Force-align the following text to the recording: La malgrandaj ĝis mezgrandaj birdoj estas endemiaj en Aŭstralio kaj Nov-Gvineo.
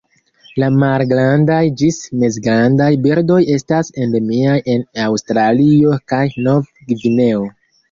La 0.61 0.69
malgrandaj 0.83 1.59
ĝis 1.81 1.99
mezgrandaj 2.23 2.89
birdoj 3.03 3.39
estas 3.57 3.93
endemiaj 4.07 4.57
en 4.75 4.89
Aŭstralio 5.11 6.01
kaj 6.15 6.25
Nov-Gvineo. 6.51 7.49